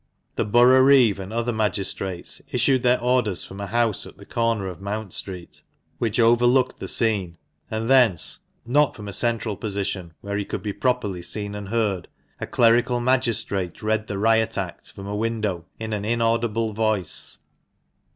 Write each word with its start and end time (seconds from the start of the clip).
The 0.35 0.45
boroughreeve 0.47 1.19
and 1.19 1.31
other 1.31 1.53
magistrates 1.53 2.41
issued 2.51 2.81
their 2.81 2.99
orders 2.99 3.43
from 3.45 3.59
a 3.61 3.67
house 3.67 4.07
at 4.07 4.17
the 4.17 4.25
corner 4.25 4.65
of 4.65 4.81
Mount 4.81 5.13
Street, 5.13 5.61
which 5.99 6.19
overlooked 6.19 6.79
the 6.79 6.87
scene; 6.87 7.37
and 7.69 7.87
thence 7.87 8.39
(not 8.65 8.95
from 8.95 9.07
a 9.07 9.13
central 9.13 9.55
position, 9.55 10.13
where 10.21 10.37
he 10.37 10.43
could 10.43 10.63
be 10.63 10.73
properly 10.73 11.21
seen 11.21 11.53
and 11.53 11.69
heard) 11.69 12.07
a 12.39 12.47
clerical 12.47 12.99
magistrate 12.99 13.83
read 13.83 14.07
the 14.07 14.17
Riot 14.17 14.57
Act 14.57 14.91
from 14.91 15.05
a 15.05 15.15
window 15.15 15.65
in 15.79 15.93
an 15.93 16.03
inaudible 16.03 16.73
voice. 16.73 17.37